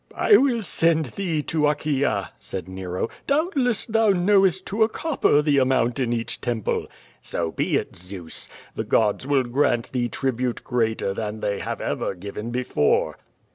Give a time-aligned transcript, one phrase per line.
[0.31, 3.07] '""I will send thee to Achaea," said Nero.
[3.27, 6.87] "Doubtless thou knowest to a copper the amount in each temple."
[7.21, 8.49] "So be it, Zeus.
[8.73, 13.17] The gods will grant thee tribute greater than they have ever given before."